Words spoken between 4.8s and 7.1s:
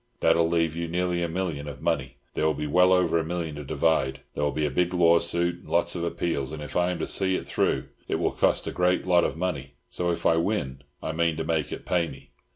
lawsuit, and lots of appeals, and if I am to